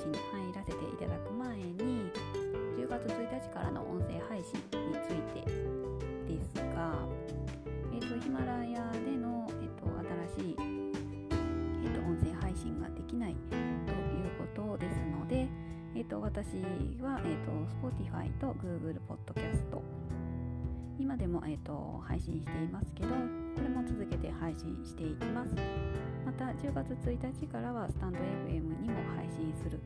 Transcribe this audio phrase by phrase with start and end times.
[0.00, 2.10] 信に入らせていただく前に
[2.78, 4.56] 10月1日からの音声配信
[4.88, 5.44] について
[6.26, 6.94] ですが、
[7.92, 9.84] えーと、ヒマラヤでの、えーと、
[10.38, 15.46] 新しい、えーと、と音声配信ができないということですので、
[15.94, 16.46] えー、と私
[17.02, 17.52] は、えー、と
[17.86, 19.82] Spotify と Google Podcast
[20.98, 23.14] 今でも、えー、と配信していますけどこ
[23.62, 25.54] れも続けて配信していきます。
[26.62, 29.80] 10月1日からはスタンド FM にも配信する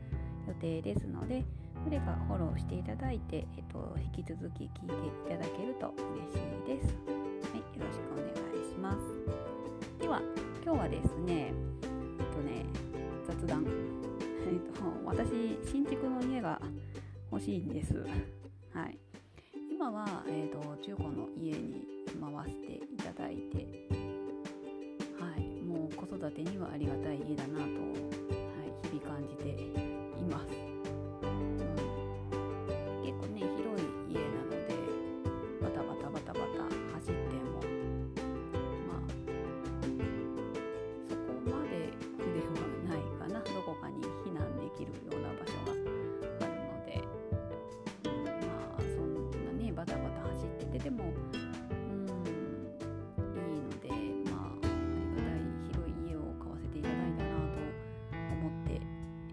[0.47, 1.43] 予定ですので
[1.83, 6.95] それがフォローしていただいて、えっと、引き続き聞いていただけると嬉しいです。
[7.05, 8.25] はい、よろしくお願
[8.59, 10.01] いします。
[10.01, 10.19] では、
[10.63, 12.65] 今日はですね、えっとね、
[13.27, 13.65] 雑談。
[14.47, 16.59] えっと、私、新築の家が
[17.31, 17.93] 欲しいんです。
[18.73, 18.97] はい。
[19.71, 24.04] 今は、えっと、中古の家に住まわせていただいて、
[26.25, 27.69] 育てにはありがたい家だなと、はい、
[28.89, 30.74] 日々感じています。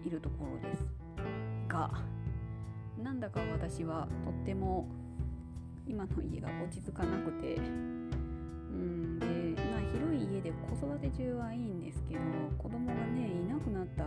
[0.05, 0.85] いるところです
[1.67, 1.91] が
[3.01, 4.87] なんだか私はとっても
[5.87, 7.61] 今の家が落ち着かなくてう
[8.75, 9.25] んで、
[9.71, 12.21] まあ、広い家で子育て中はいいんですけど
[12.57, 14.05] 子供がねいなくなった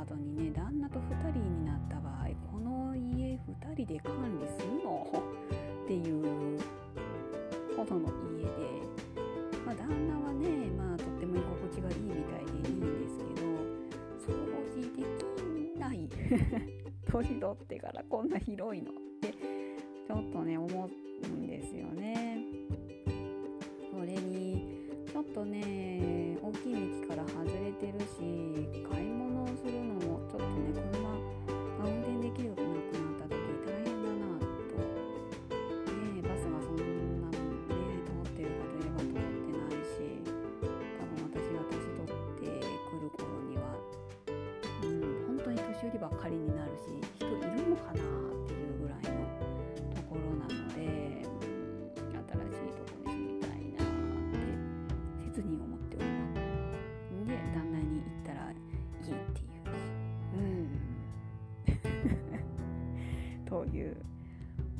[0.00, 5.22] 後にね旦那と2人になった場合この家2人で管理するの？
[5.84, 6.58] っていう
[7.76, 8.08] ほどの
[8.38, 8.50] 家で、
[9.66, 12.52] まあ、旦那はね、まあ、とっても居心地がいいみたいで
[17.10, 18.90] 年取ってからこんな広いの？
[18.90, 20.90] ってちょっとね思
[21.24, 22.44] うんですよね。
[23.90, 24.64] それに
[25.12, 25.73] ちょっとね
[45.84, 46.88] 本当に年寄りばっかりになるし
[47.68, 47.96] のかなっ
[48.46, 49.20] ていうぐらいの
[49.94, 50.80] ところなので、
[51.14, 53.86] 新しいとこに住みたいなっ
[55.20, 56.40] て切に思っております。
[57.26, 59.68] で旦那に言ったらいいっていう。
[60.36, 60.80] うん。
[63.44, 63.96] という。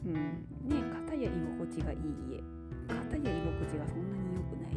[0.06, 0.14] うん。
[0.14, 1.98] ね片や居心地がいい
[2.30, 2.42] 家。
[2.88, 4.76] 片や居心地がそんなに良くないっ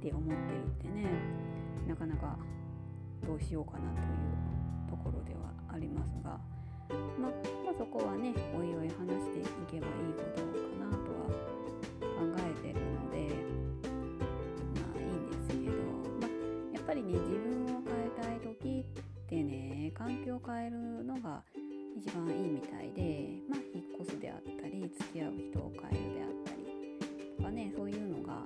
[0.00, 1.06] て思ってるってね
[1.88, 2.36] なかなか
[3.26, 4.61] どうしようかなという
[4.92, 6.36] ところではありますが
[7.16, 7.32] ま
[7.64, 10.52] まあ、そこはねおいおい話していけばいいことか
[10.84, 11.32] なとは
[12.12, 13.32] 考えてるので
[14.76, 15.72] まあいいんですけど、
[16.20, 21.42] まあ、やっぱりね自分を変えたい時ってね環境を変えるのが
[21.96, 28.44] 一番いいみたいで、まあ、引っ越すであったり付き合う人を変えるであったりとかねそういうのが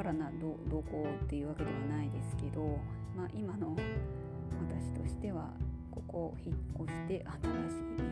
[0.00, 2.78] からなどどこうっていうわけではないですけど、
[3.14, 5.50] まあ、今の私としては
[5.90, 6.56] ここを引っ
[6.86, 8.08] 越して新しい家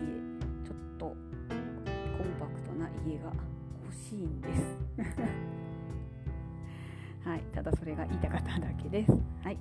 [0.66, 1.16] ちょっとコン
[2.38, 3.32] パクトな家が
[3.86, 4.60] 欲しいんです。
[7.24, 9.12] はいただそれが言いたかっただけです。
[9.12, 9.18] は
[9.50, 9.56] い、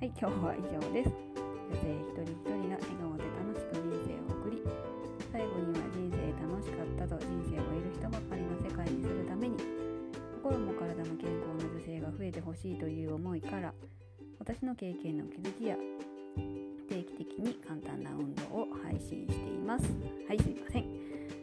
[0.00, 1.10] はい、今日は以上です。
[1.10, 1.14] 女
[1.76, 3.11] 性一人一人が笑顔
[12.02, 13.72] が増えてほしいという思いから
[14.38, 15.76] 私の経験の気づきや
[16.88, 19.84] 定期的に簡単な運動を配信しています。
[20.28, 21.41] はいすいません。